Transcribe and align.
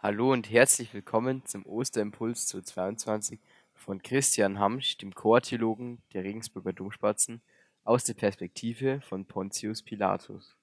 Hallo 0.00 0.30
und 0.30 0.48
herzlich 0.48 0.94
willkommen 0.94 1.44
zum 1.44 1.66
Osterimpuls 1.66 2.46
zu 2.46 2.62
22 2.62 3.40
von 3.74 4.00
Christian 4.00 4.60
Hamsch, 4.60 4.96
dem 4.96 5.12
Chortheologen 5.12 6.00
der 6.14 6.22
Regensburger 6.22 6.72
Domspatzen, 6.72 7.42
aus 7.82 8.04
der 8.04 8.14
Perspektive 8.14 9.00
von 9.00 9.24
Pontius 9.24 9.82
Pilatus. 9.82 10.56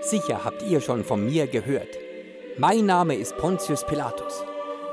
Sicher 0.00 0.44
habt 0.44 0.60
ihr 0.62 0.80
schon 0.80 1.04
von 1.04 1.24
mir 1.24 1.46
gehört. 1.46 1.96
Mein 2.58 2.84
Name 2.84 3.14
ist 3.14 3.36
Pontius 3.36 3.86
Pilatus. 3.86 4.44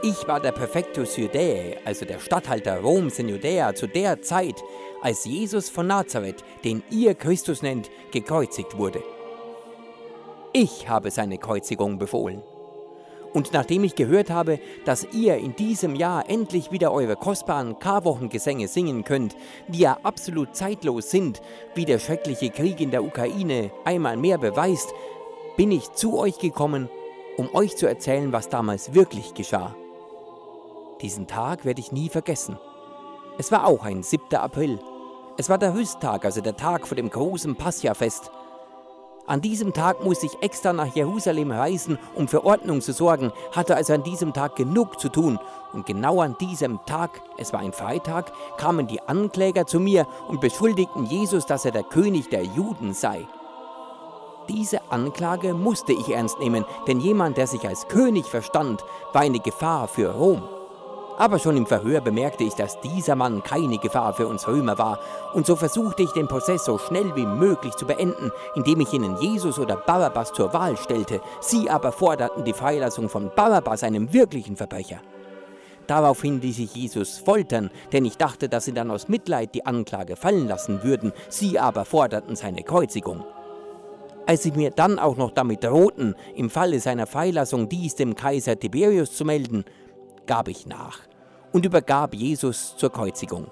Ich 0.03 0.27
war 0.27 0.39
der 0.39 0.51
Perfectus 0.51 1.15
Judäae, 1.15 1.77
also 1.85 2.05
der 2.05 2.17
Statthalter 2.17 2.79
Roms 2.79 3.19
in 3.19 3.29
Judäa, 3.29 3.75
zu 3.75 3.85
der 3.85 4.19
Zeit, 4.23 4.55
als 5.03 5.25
Jesus 5.25 5.69
von 5.69 5.85
Nazareth, 5.85 6.43
den 6.63 6.81
ihr 6.89 7.13
Christus 7.13 7.61
nennt, 7.61 7.91
gekreuzigt 8.11 8.79
wurde. 8.79 9.03
Ich 10.53 10.89
habe 10.89 11.11
seine 11.11 11.37
Kreuzigung 11.37 11.99
befohlen. 11.99 12.41
Und 13.31 13.53
nachdem 13.53 13.83
ich 13.83 13.93
gehört 13.93 14.31
habe, 14.31 14.59
dass 14.85 15.05
ihr 15.13 15.37
in 15.37 15.55
diesem 15.55 15.95
Jahr 15.95 16.27
endlich 16.27 16.71
wieder 16.71 16.91
eure 16.91 17.15
kostbaren 17.15 17.77
Karwochengesänge 17.77 18.67
singen 18.67 19.03
könnt, 19.03 19.35
die 19.67 19.79
ja 19.81 19.99
absolut 20.01 20.55
zeitlos 20.55 21.11
sind, 21.11 21.43
wie 21.75 21.85
der 21.85 21.99
schreckliche 21.99 22.49
Krieg 22.49 22.81
in 22.81 22.89
der 22.89 23.03
Ukraine 23.03 23.69
einmal 23.85 24.17
mehr 24.17 24.39
beweist, 24.39 24.91
bin 25.57 25.71
ich 25.71 25.91
zu 25.91 26.17
euch 26.17 26.39
gekommen, 26.39 26.89
um 27.37 27.53
euch 27.53 27.77
zu 27.77 27.85
erzählen, 27.85 28.33
was 28.33 28.49
damals 28.49 28.95
wirklich 28.95 29.35
geschah. 29.35 29.75
Diesen 31.01 31.25
Tag 31.25 31.65
werde 31.65 31.81
ich 31.81 31.91
nie 31.91 32.09
vergessen. 32.09 32.59
Es 33.39 33.51
war 33.51 33.65
auch 33.65 33.83
ein 33.83 34.03
7. 34.03 34.35
April. 34.35 34.79
Es 35.35 35.49
war 35.49 35.57
der 35.57 35.73
Höchsttag, 35.73 36.25
also 36.25 36.41
der 36.41 36.55
Tag 36.55 36.87
vor 36.87 36.95
dem 36.95 37.09
großen 37.09 37.55
Pascha-Fest. 37.55 38.29
An 39.25 39.41
diesem 39.41 39.73
Tag 39.73 40.03
musste 40.03 40.27
ich 40.27 40.43
extra 40.43 40.73
nach 40.73 40.93
Jerusalem 40.93 41.51
reisen, 41.51 41.97
um 42.13 42.27
für 42.27 42.45
Ordnung 42.45 42.81
zu 42.81 42.93
sorgen, 42.93 43.31
hatte 43.51 43.75
also 43.75 43.93
an 43.93 44.03
diesem 44.03 44.33
Tag 44.33 44.55
genug 44.55 44.99
zu 44.99 45.09
tun. 45.09 45.39
Und 45.73 45.87
genau 45.87 46.21
an 46.21 46.35
diesem 46.39 46.79
Tag, 46.85 47.21
es 47.37 47.51
war 47.51 47.61
ein 47.61 47.73
Freitag, 47.73 48.31
kamen 48.57 48.85
die 48.85 49.01
Ankläger 49.01 49.65
zu 49.65 49.79
mir 49.79 50.05
und 50.27 50.39
beschuldigten 50.39 51.05
Jesus, 51.05 51.47
dass 51.47 51.65
er 51.65 51.71
der 51.71 51.83
König 51.83 52.29
der 52.29 52.43
Juden 52.43 52.93
sei. 52.93 53.27
Diese 54.49 54.91
Anklage 54.91 55.55
musste 55.55 55.93
ich 55.93 56.09
ernst 56.09 56.39
nehmen, 56.39 56.65
denn 56.87 56.99
jemand, 56.99 57.37
der 57.37 57.47
sich 57.47 57.67
als 57.67 57.87
König 57.87 58.25
verstand, 58.25 58.83
war 59.13 59.21
eine 59.21 59.39
Gefahr 59.39 59.87
für 59.87 60.13
Rom. 60.13 60.43
Aber 61.17 61.39
schon 61.39 61.57
im 61.57 61.67
Verhör 61.67 62.01
bemerkte 62.01 62.43
ich, 62.43 62.53
dass 62.53 62.79
dieser 62.81 63.15
Mann 63.15 63.43
keine 63.43 63.77
Gefahr 63.77 64.13
für 64.13 64.27
uns 64.27 64.47
Römer 64.47 64.77
war, 64.77 64.99
und 65.33 65.45
so 65.45 65.55
versuchte 65.55 66.03
ich 66.03 66.11
den 66.11 66.27
Prozess 66.27 66.65
so 66.65 66.77
schnell 66.77 67.15
wie 67.15 67.25
möglich 67.25 67.75
zu 67.75 67.85
beenden, 67.85 68.31
indem 68.55 68.81
ich 68.81 68.93
ihnen 68.93 69.17
Jesus 69.17 69.59
oder 69.59 69.75
Barabbas 69.75 70.33
zur 70.33 70.53
Wahl 70.53 70.77
stellte. 70.77 71.21
Sie 71.39 71.69
aber 71.69 71.91
forderten 71.91 72.43
die 72.43 72.53
Freilassung 72.53 73.09
von 73.09 73.31
Barabbas, 73.35 73.83
einem 73.83 74.13
wirklichen 74.13 74.55
Verbrecher. 74.55 74.99
Daraufhin 75.87 76.39
ließ 76.39 76.59
ich 76.59 76.75
Jesus 76.75 77.17
foltern, 77.17 77.69
denn 77.91 78.05
ich 78.05 78.17
dachte, 78.17 78.47
dass 78.47 78.65
sie 78.65 78.73
dann 78.73 78.91
aus 78.91 79.09
Mitleid 79.09 79.53
die 79.53 79.65
Anklage 79.65 80.15
fallen 80.15 80.47
lassen 80.47 80.83
würden. 80.83 81.11
Sie 81.27 81.59
aber 81.59 81.85
forderten 81.85 82.35
seine 82.35 82.63
Kreuzigung. 82.63 83.25
Als 84.25 84.43
sie 84.43 84.51
mir 84.51 84.71
dann 84.71 84.99
auch 84.99 85.17
noch 85.17 85.31
damit 85.31 85.63
drohten, 85.63 86.15
im 86.35 86.49
Falle 86.49 86.79
seiner 86.79 87.07
Freilassung 87.07 87.67
dies 87.67 87.95
dem 87.95 88.15
Kaiser 88.15 88.57
Tiberius 88.57 89.11
zu 89.11 89.25
melden, 89.25 89.65
gab 90.25 90.47
ich 90.47 90.65
nach 90.65 90.99
und 91.51 91.65
übergab 91.65 92.13
Jesus 92.13 92.75
zur 92.77 92.91
Kreuzigung. 92.91 93.47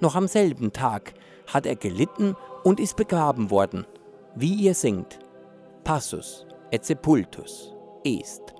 Noch 0.00 0.14
am 0.14 0.28
selben 0.28 0.72
Tag 0.72 1.14
hat 1.46 1.66
er 1.66 1.76
gelitten 1.76 2.36
und 2.64 2.80
ist 2.80 2.96
begraben 2.96 3.50
worden, 3.50 3.86
wie 4.34 4.54
ihr 4.54 4.74
singt. 4.74 5.18
Passus 5.84 6.46
et 6.70 6.84
sepultus 6.84 7.74
est. 8.04 8.59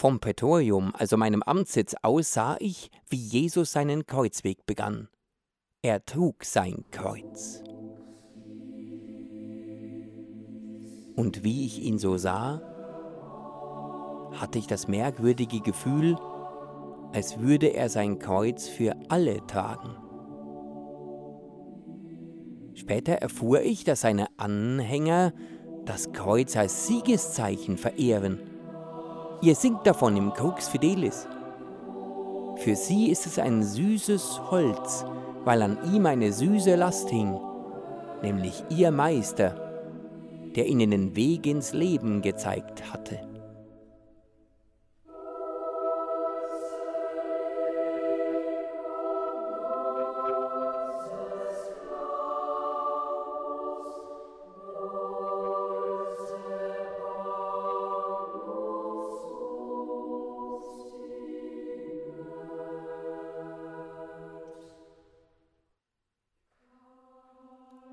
Vom 0.00 0.18
Prätorium, 0.18 0.94
also 0.96 1.18
meinem 1.18 1.42
Amtssitz 1.42 1.94
aus, 2.00 2.32
sah 2.32 2.56
ich, 2.58 2.90
wie 3.10 3.18
Jesus 3.18 3.72
seinen 3.72 4.06
Kreuzweg 4.06 4.64
begann. 4.64 5.08
Er 5.82 6.06
trug 6.06 6.42
sein 6.42 6.86
Kreuz. 6.90 7.62
Und 11.16 11.44
wie 11.44 11.66
ich 11.66 11.82
ihn 11.82 11.98
so 11.98 12.16
sah, 12.16 12.62
hatte 14.40 14.58
ich 14.58 14.66
das 14.66 14.88
merkwürdige 14.88 15.60
Gefühl, 15.60 16.16
als 17.12 17.38
würde 17.38 17.66
er 17.66 17.90
sein 17.90 18.18
Kreuz 18.18 18.68
für 18.68 18.96
alle 19.10 19.46
tragen. 19.46 19.96
Später 22.72 23.12
erfuhr 23.12 23.60
ich, 23.60 23.84
dass 23.84 24.00
seine 24.00 24.28
Anhänger 24.38 25.34
das 25.84 26.12
Kreuz 26.12 26.56
als 26.56 26.86
Siegeszeichen 26.86 27.76
verehren. 27.76 28.40
Ihr 29.42 29.54
singt 29.54 29.86
davon 29.86 30.18
im 30.18 30.34
Crux 30.34 30.68
Fidelis. 30.68 31.26
Für 32.56 32.76
sie 32.76 33.10
ist 33.10 33.24
es 33.24 33.38
ein 33.38 33.62
süßes 33.62 34.50
Holz, 34.50 35.06
weil 35.44 35.62
an 35.62 35.78
ihm 35.94 36.04
eine 36.04 36.30
süße 36.30 36.74
Last 36.76 37.08
hing, 37.08 37.40
nämlich 38.22 38.62
ihr 38.68 38.90
Meister, 38.90 39.54
der 40.54 40.66
ihnen 40.66 40.90
den 40.90 41.16
Weg 41.16 41.46
ins 41.46 41.72
Leben 41.72 42.20
gezeigt 42.20 42.92
hatte. 42.92 43.29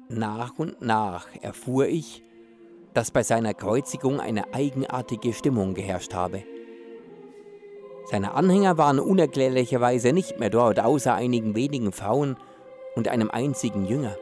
Nach 0.10 0.58
und 0.58 0.82
nach 0.82 1.28
erfuhr 1.42 1.88
ich, 1.88 2.24
dass 2.94 3.12
bei 3.12 3.24
seiner 3.24 3.54
Kreuzigung 3.54 4.22
eine 4.22 4.54
eigenartige 4.54 5.34
Stimmung 5.34 5.74
geherrscht 5.74 6.14
habe. 6.14 6.44
Seine 8.06 8.34
Anhänger 8.34 8.78
waren 8.78 9.00
unerklärlicherweise 9.00 10.14
nicht 10.14 10.40
mehr 10.40 10.50
dort, 10.50 10.80
außer 10.80 11.14
einigen 11.14 11.56
wenigen 11.56 11.92
Frauen 11.92 12.38
und 12.96 13.10
einem 13.10 13.30
einzigen 13.30 13.86
Jünger. 13.86 14.16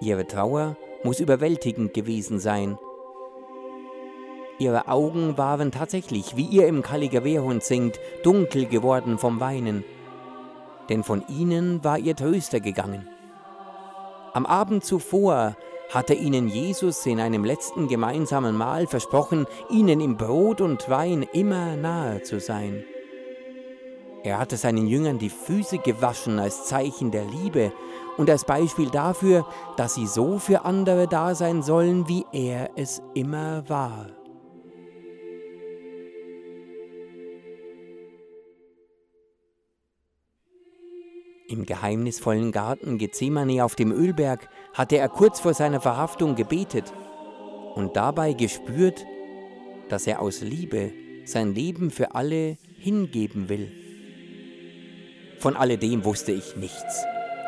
Ihre 0.00 0.26
Trauer 0.26 0.78
muss 1.04 1.20
überwältigend 1.20 1.92
gewesen 1.92 2.38
sein. 2.38 2.78
Ihre 4.58 4.88
Augen 4.88 5.36
waren 5.36 5.72
tatsächlich, 5.72 6.38
wie 6.38 6.46
ihr 6.46 6.66
im 6.66 6.80
Caligaverhund 6.80 7.62
singt, 7.62 8.00
dunkel 8.22 8.64
geworden 8.64 9.18
vom 9.18 9.40
Weinen, 9.40 9.84
denn 10.88 11.04
von 11.04 11.22
ihnen 11.28 11.84
war 11.84 11.98
ihr 11.98 12.16
Tröster 12.16 12.60
gegangen. 12.60 13.06
Am 14.36 14.44
Abend 14.44 14.84
zuvor 14.84 15.56
hatte 15.88 16.12
ihnen 16.12 16.46
Jesus 16.46 17.06
in 17.06 17.20
einem 17.20 17.42
letzten 17.42 17.88
gemeinsamen 17.88 18.54
Mahl 18.54 18.86
versprochen, 18.86 19.46
ihnen 19.70 19.98
im 19.98 20.18
Brot 20.18 20.60
und 20.60 20.90
Wein 20.90 21.22
immer 21.32 21.74
nahe 21.74 22.20
zu 22.20 22.38
sein. 22.38 22.84
Er 24.24 24.38
hatte 24.38 24.58
seinen 24.58 24.88
Jüngern 24.88 25.18
die 25.18 25.30
Füße 25.30 25.78
gewaschen 25.78 26.38
als 26.38 26.66
Zeichen 26.66 27.10
der 27.12 27.24
Liebe 27.24 27.72
und 28.18 28.28
als 28.28 28.44
Beispiel 28.44 28.90
dafür, 28.90 29.46
dass 29.78 29.94
sie 29.94 30.06
so 30.06 30.38
für 30.38 30.66
andere 30.66 31.08
da 31.08 31.34
sein 31.34 31.62
sollen, 31.62 32.06
wie 32.06 32.26
er 32.30 32.68
es 32.76 33.00
immer 33.14 33.66
war. 33.70 34.08
Im 41.48 41.64
geheimnisvollen 41.64 42.50
Garten 42.50 42.98
Gethsemane 42.98 43.64
auf 43.64 43.76
dem 43.76 43.92
Ölberg 43.92 44.48
hatte 44.74 44.98
er 44.98 45.08
kurz 45.08 45.38
vor 45.38 45.54
seiner 45.54 45.80
Verhaftung 45.80 46.34
gebetet 46.34 46.92
und 47.76 47.94
dabei 47.94 48.32
gespürt, 48.32 49.06
dass 49.88 50.08
er 50.08 50.20
aus 50.20 50.40
Liebe 50.40 50.92
sein 51.24 51.54
Leben 51.54 51.92
für 51.92 52.16
alle 52.16 52.56
hingeben 52.78 53.48
will. 53.48 53.70
Von 55.38 55.54
alledem 55.54 56.04
wusste 56.04 56.32
ich 56.32 56.56
nichts. 56.56 57.04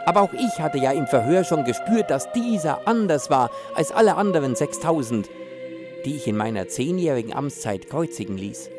Aber 0.07 0.23
auch 0.23 0.33
ich 0.33 0.61
hatte 0.61 0.79
ja 0.79 0.93
im 0.93 1.09
Verhör 1.09 1.43
schon 1.43 1.65
gespürt, 1.65 2.09
dass 2.09 2.31
dieser 2.33 2.87
anders 2.87 3.31
war 3.31 3.51
als 3.75 3.91
alle 3.91 4.15
anderen 4.15 4.55
6000, 4.55 5.29
die 6.05 6.15
ich 6.15 6.29
in 6.29 6.37
meiner 6.37 6.69
zehnjährigen 6.69 7.33
Amtszeit 7.33 7.89
kreuzigen 7.91 8.39
ließ. 8.39 8.71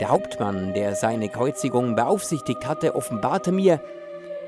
Der 0.00 0.08
Hauptmann, 0.08 0.72
der 0.72 0.96
seine 0.96 1.28
Kreuzigung 1.28 1.94
beaufsichtigt 1.94 2.66
hatte, 2.66 2.94
offenbarte 2.94 3.52
mir, 3.52 3.82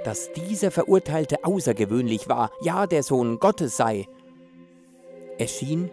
dass 0.03 0.33
dieser 0.33 0.71
Verurteilte 0.71 1.45
außergewöhnlich 1.45 2.29
war, 2.29 2.51
ja 2.63 2.87
der 2.87 3.03
Sohn 3.03 3.39
Gottes 3.39 3.77
sei. 3.77 4.09
Es 5.39 5.51
schien, 5.51 5.91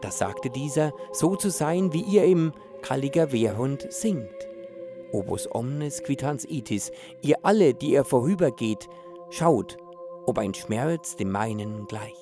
da 0.00 0.10
sagte 0.10 0.48
dieser, 0.48 0.92
so 1.12 1.36
zu 1.36 1.50
sein, 1.50 1.92
wie 1.92 2.02
ihr 2.02 2.24
im 2.24 2.52
Kalliger 2.80 3.32
Wehrhund 3.32 3.86
singt. 3.92 4.48
Obus 5.12 5.48
omnes 5.52 6.02
quitans 6.02 6.46
itis, 6.48 6.90
ihr 7.20 7.36
alle, 7.42 7.74
die 7.74 7.92
ihr 7.92 8.04
vorübergeht, 8.04 8.88
schaut, 9.28 9.76
ob 10.26 10.38
ein 10.38 10.54
Schmerz 10.54 11.16
dem 11.16 11.30
meinen 11.30 11.86
gleicht. 11.86 12.19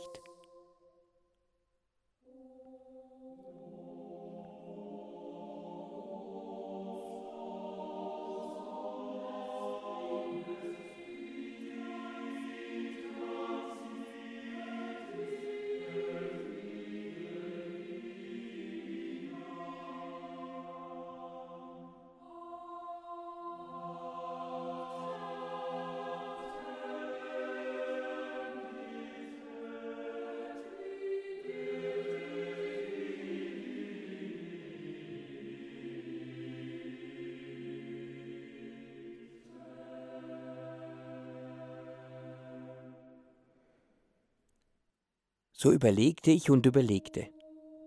So 45.60 45.72
überlegte 45.72 46.30
ich 46.30 46.50
und 46.50 46.66
überlegte. 46.66 47.26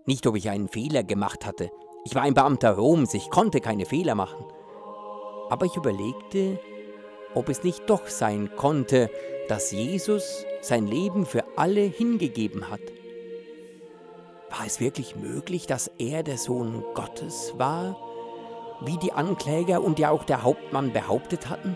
Nicht, 0.04 0.26
ob 0.26 0.36
ich 0.36 0.50
einen 0.50 0.68
Fehler 0.68 1.04
gemacht 1.04 1.46
hatte. 1.46 1.70
Ich 2.04 2.14
war 2.14 2.20
ein 2.20 2.34
Beamter 2.34 2.72
Roms, 2.72 3.14
ich 3.14 3.30
konnte 3.30 3.60
keine 3.60 3.86
Fehler 3.86 4.14
machen. 4.14 4.44
Aber 5.48 5.64
ich 5.64 5.74
überlegte, 5.74 6.60
ob 7.32 7.48
es 7.48 7.64
nicht 7.64 7.88
doch 7.88 8.08
sein 8.08 8.50
konnte, 8.56 9.08
dass 9.48 9.72
Jesus 9.72 10.44
sein 10.60 10.86
Leben 10.86 11.24
für 11.24 11.44
alle 11.56 11.80
hingegeben 11.80 12.68
hat. 12.68 12.82
War 14.50 14.66
es 14.66 14.78
wirklich 14.78 15.16
möglich, 15.16 15.66
dass 15.66 15.90
er 15.96 16.22
der 16.22 16.36
Sohn 16.36 16.84
Gottes 16.92 17.54
war, 17.56 17.96
wie 18.82 18.98
die 18.98 19.12
Ankläger 19.12 19.82
und 19.82 19.98
ja 19.98 20.10
auch 20.10 20.24
der 20.24 20.42
Hauptmann 20.42 20.92
behauptet 20.92 21.48
hatten? 21.48 21.74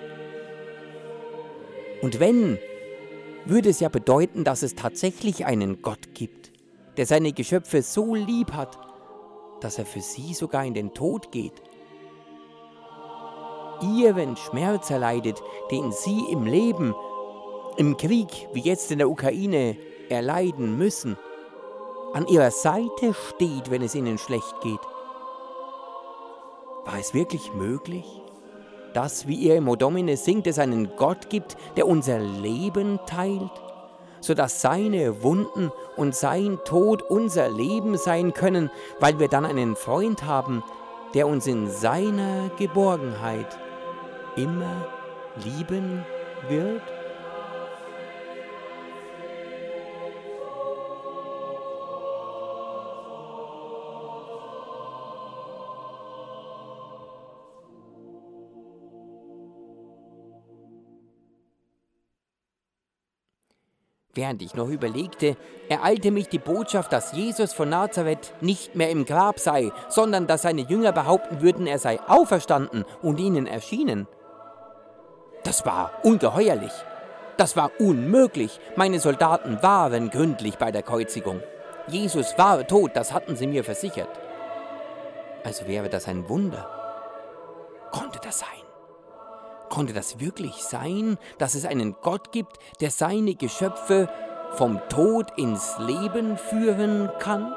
Und 2.02 2.20
wenn 2.20 2.58
würde 3.48 3.70
es 3.70 3.80
ja 3.80 3.88
bedeuten, 3.88 4.44
dass 4.44 4.62
es 4.62 4.74
tatsächlich 4.74 5.46
einen 5.46 5.82
Gott 5.82 6.14
gibt, 6.14 6.52
der 6.96 7.06
seine 7.06 7.32
Geschöpfe 7.32 7.82
so 7.82 8.14
lieb 8.14 8.52
hat, 8.52 8.78
dass 9.60 9.78
er 9.78 9.86
für 9.86 10.00
sie 10.00 10.34
sogar 10.34 10.64
in 10.64 10.74
den 10.74 10.94
Tod 10.94 11.32
geht. 11.32 11.62
Ihr, 13.82 14.16
wenn 14.16 14.36
Schmerz 14.36 14.90
erleidet, 14.90 15.42
den 15.70 15.92
sie 15.92 16.24
im 16.30 16.44
Leben, 16.44 16.94
im 17.76 17.96
Krieg, 17.96 18.48
wie 18.52 18.60
jetzt 18.60 18.90
in 18.90 18.98
der 18.98 19.10
Ukraine, 19.10 19.76
erleiden 20.08 20.78
müssen, 20.78 21.16
an 22.14 22.26
ihrer 22.28 22.50
Seite 22.50 23.12
steht, 23.12 23.70
wenn 23.70 23.82
es 23.82 23.94
ihnen 23.94 24.18
schlecht 24.18 24.60
geht. 24.62 24.80
War 26.86 26.98
es 26.98 27.12
wirklich 27.12 27.52
möglich? 27.52 28.22
Dass, 28.96 29.28
wie 29.28 29.34
ihr 29.34 29.56
im 29.56 29.68
Odomine 29.68 30.16
singt, 30.16 30.46
es 30.46 30.58
einen 30.58 30.96
Gott 30.96 31.28
gibt, 31.28 31.58
der 31.76 31.86
unser 31.86 32.18
Leben 32.18 32.98
teilt, 33.06 33.50
sodass 34.20 34.62
seine 34.62 35.22
Wunden 35.22 35.70
und 35.96 36.14
sein 36.14 36.58
Tod 36.64 37.02
unser 37.02 37.50
Leben 37.50 37.98
sein 37.98 38.32
können, 38.32 38.70
weil 38.98 39.18
wir 39.18 39.28
dann 39.28 39.44
einen 39.44 39.76
Freund 39.76 40.24
haben, 40.24 40.64
der 41.12 41.28
uns 41.28 41.46
in 41.46 41.68
seiner 41.68 42.48
Geborgenheit 42.56 43.58
immer 44.34 44.86
lieben 45.44 46.02
wird? 46.48 46.95
Während 64.16 64.40
ich 64.40 64.54
noch 64.54 64.68
überlegte, 64.68 65.36
ereilte 65.68 66.10
mich 66.10 66.28
die 66.28 66.38
Botschaft, 66.38 66.90
dass 66.90 67.12
Jesus 67.12 67.52
von 67.52 67.68
Nazareth 67.68 68.32
nicht 68.40 68.74
mehr 68.74 68.88
im 68.88 69.04
Grab 69.04 69.38
sei, 69.38 69.70
sondern 69.90 70.26
dass 70.26 70.42
seine 70.42 70.62
Jünger 70.62 70.92
behaupten 70.92 71.42
würden, 71.42 71.66
er 71.66 71.78
sei 71.78 72.00
auferstanden 72.00 72.86
und 73.02 73.20
ihnen 73.20 73.46
erschienen. 73.46 74.08
Das 75.44 75.66
war 75.66 75.92
ungeheuerlich. 76.02 76.72
Das 77.36 77.56
war 77.58 77.70
unmöglich. 77.78 78.58
Meine 78.74 79.00
Soldaten 79.00 79.62
waren 79.62 80.08
gründlich 80.08 80.56
bei 80.56 80.72
der 80.72 80.82
Kreuzigung. 80.82 81.42
Jesus 81.86 82.38
war 82.38 82.66
tot, 82.66 82.92
das 82.94 83.12
hatten 83.12 83.36
sie 83.36 83.46
mir 83.46 83.64
versichert. 83.64 84.08
Also 85.44 85.68
wäre 85.68 85.90
das 85.90 86.08
ein 86.08 86.26
Wunder. 86.30 86.66
Konnte 87.92 88.18
das 88.22 88.38
sein? 88.38 88.55
Konnte 89.68 89.92
das 89.92 90.20
wirklich 90.20 90.54
sein, 90.62 91.18
dass 91.38 91.54
es 91.54 91.64
einen 91.64 91.96
Gott 92.02 92.32
gibt, 92.32 92.58
der 92.80 92.90
seine 92.90 93.34
Geschöpfe 93.34 94.08
vom 94.52 94.80
Tod 94.88 95.32
ins 95.36 95.76
Leben 95.78 96.36
führen 96.36 97.10
kann? 97.18 97.52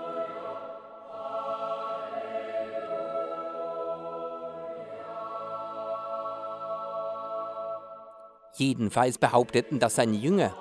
Jedenfalls 8.54 9.18
behaupteten 9.18 9.80
das 9.80 9.96
seine 9.96 10.18
Jünger. 10.18 10.54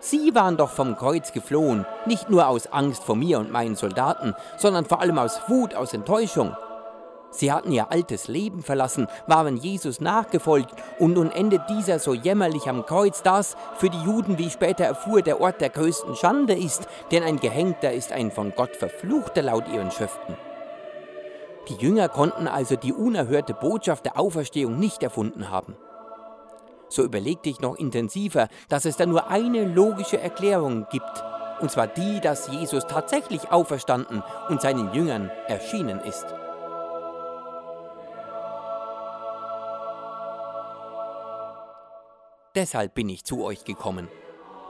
Sie 0.00 0.34
waren 0.34 0.56
doch 0.56 0.70
vom 0.70 0.96
Kreuz 0.96 1.32
geflohen, 1.32 1.86
nicht 2.04 2.28
nur 2.28 2.48
aus 2.48 2.66
Angst 2.66 3.04
vor 3.04 3.14
mir 3.14 3.38
und 3.38 3.52
meinen 3.52 3.76
Soldaten, 3.76 4.34
sondern 4.56 4.84
vor 4.84 5.00
allem 5.00 5.18
aus 5.18 5.40
Wut, 5.48 5.74
aus 5.74 5.94
Enttäuschung. 5.94 6.56
Sie 7.36 7.50
hatten 7.50 7.72
ihr 7.72 7.90
altes 7.90 8.28
Leben 8.28 8.62
verlassen, 8.62 9.08
waren 9.26 9.56
Jesus 9.56 10.00
nachgefolgt 10.00 10.72
und 11.00 11.14
nun 11.14 11.32
endet 11.32 11.62
dieser 11.68 11.98
so 11.98 12.14
jämmerlich 12.14 12.68
am 12.68 12.86
Kreuz, 12.86 13.22
das 13.22 13.56
für 13.76 13.90
die 13.90 14.02
Juden, 14.02 14.38
wie 14.38 14.46
ich 14.46 14.52
später 14.52 14.84
erfuhr, 14.84 15.20
der 15.20 15.40
Ort 15.40 15.60
der 15.60 15.70
größten 15.70 16.14
Schande 16.14 16.54
ist, 16.54 16.86
denn 17.10 17.24
ein 17.24 17.40
Gehängter 17.40 17.92
ist 17.92 18.12
ein 18.12 18.30
von 18.30 18.54
Gott 18.54 18.76
verfluchter 18.76 19.42
laut 19.42 19.66
ihren 19.66 19.90
Schriften. 19.90 20.36
Die 21.68 21.74
Jünger 21.74 22.08
konnten 22.08 22.46
also 22.46 22.76
die 22.76 22.92
unerhörte 22.92 23.52
Botschaft 23.52 24.04
der 24.04 24.18
Auferstehung 24.18 24.78
nicht 24.78 25.02
erfunden 25.02 25.50
haben. 25.50 25.74
So 26.88 27.02
überlegte 27.02 27.48
ich 27.48 27.60
noch 27.60 27.74
intensiver, 27.76 28.46
dass 28.68 28.84
es 28.84 28.96
da 28.96 29.06
nur 29.06 29.28
eine 29.28 29.64
logische 29.64 30.20
Erklärung 30.20 30.86
gibt, 30.90 31.24
und 31.60 31.70
zwar 31.70 31.88
die, 31.88 32.20
dass 32.20 32.48
Jesus 32.48 32.86
tatsächlich 32.86 33.50
auferstanden 33.50 34.22
und 34.48 34.60
seinen 34.60 34.92
Jüngern 34.94 35.32
erschienen 35.48 35.98
ist. 36.00 36.26
Deshalb 42.54 42.94
bin 42.94 43.08
ich 43.08 43.24
zu 43.24 43.42
euch 43.42 43.64
gekommen. 43.64 44.08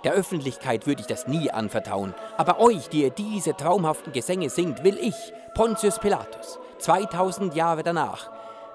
Der 0.05 0.13
Öffentlichkeit 0.13 0.87
würde 0.87 1.03
ich 1.03 1.07
das 1.07 1.27
nie 1.27 1.51
anvertrauen, 1.51 2.15
aber 2.37 2.61
euch, 2.61 2.89
die 2.89 3.03
ihr 3.03 3.11
diese 3.11 3.57
traumhaften 3.57 4.13
Gesänge 4.13 4.49
singt, 4.51 4.85
will 4.85 4.99
ich, 4.99 5.15
Pontius 5.55 5.99
Pilatus, 5.99 6.59
2000 6.79 7.55
Jahre 7.55 7.83
danach, 7.83 8.31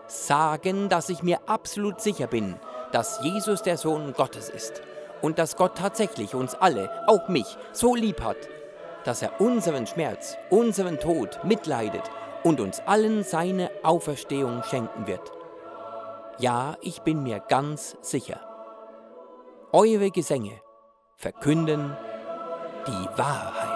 sagen, 0.08 0.90
dass 0.90 1.10
ich 1.10 1.24
mir 1.24 1.40
absolut 1.48 2.02
sicher 2.02 2.28
bin, 2.28 2.56
dass 2.92 3.20
Jesus 3.24 3.62
der 3.62 3.78
Sohn 3.78 4.14
Gottes 4.14 4.50
ist 4.50 4.82
und 5.22 5.40
dass 5.40 5.56
Gott 5.56 5.78
tatsächlich 5.78 6.36
uns 6.36 6.56
alle, 6.56 6.90
auch 7.08 7.30
mich, 7.30 7.58
so 7.74 7.96
lieb 7.96 8.22
hat, 8.22 8.38
dass 9.04 9.22
er 9.22 9.40
unseren 9.40 9.88
Schmerz, 9.88 10.38
unseren 10.50 11.00
Tod 11.00 11.40
mitleidet 11.44 12.04
und 12.44 12.60
uns 12.60 12.80
allen 12.86 13.24
seine 13.24 13.70
Auferstehung 13.84 14.64
schenken 14.64 15.08
wird. 15.08 15.32
Ja, 16.40 16.76
ich 16.82 17.02
bin 17.02 17.24
mir 17.24 17.40
ganz 17.40 17.98
sicher. 18.02 18.49
Eure 19.72 20.10
Gesänge 20.10 20.60
verkünden 21.16 21.96
die 22.88 23.18
Wahrheit. 23.20 23.69